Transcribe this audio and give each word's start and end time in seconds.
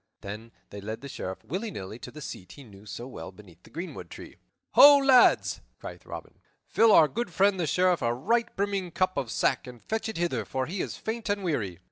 Then 0.21 0.51
he 0.71 0.81
led 0.81 1.01
the 1.01 1.07
Sheriff, 1.07 1.43
willy 1.43 1.69
nilly, 1.69 1.99
to 1.99 2.09
the 2.09 2.21
seat 2.23 2.53
he 2.53 2.63
knew 2.63 2.87
so 2.87 3.05
well 3.07 3.31
beneath 3.31 3.61
the 3.61 3.69
greenwood 3.69 4.09
tree. 4.09 4.37
"Ho, 4.71 4.97
lads!" 4.97 5.61
cried 5.79 6.07
Robin, 6.07 6.39
"fill 6.65 6.91
our 6.91 7.07
good 7.07 7.31
friend 7.31 7.59
the 7.59 7.67
Sheriff 7.67 8.01
a 8.01 8.11
right 8.11 8.47
brimming 8.55 8.89
cup 8.89 9.15
of 9.15 9.29
sack 9.29 9.67
and 9.67 9.79
fetch 9.79 10.09
it 10.09 10.17
hither, 10.17 10.43
for 10.43 10.65
he 10.65 10.81
is 10.81 10.97
faint 10.97 11.29
and 11.29 11.43
weary." 11.43 11.77